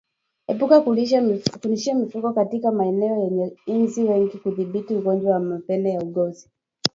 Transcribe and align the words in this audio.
Epuka 0.47 0.79
kulishia 1.51 1.93
mifugo 1.95 2.33
katika 2.33 2.71
maeneo 2.71 3.17
yenye 3.17 3.53
inzi 3.65 4.03
wengi 4.03 4.37
kudhibiti 4.37 4.95
ugonjwa 4.95 5.31
wa 5.33 5.39
mapele 5.39 5.89
ya 5.91 6.01
ngozi 6.01 6.49